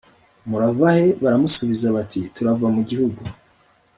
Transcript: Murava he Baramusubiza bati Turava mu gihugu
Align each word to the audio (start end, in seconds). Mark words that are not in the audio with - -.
Murava 0.49 0.87
he 0.97 1.05
Baramusubiza 1.21 1.87
bati 1.95 2.21
Turava 2.35 2.67
mu 2.75 2.81
gihugu 2.89 3.21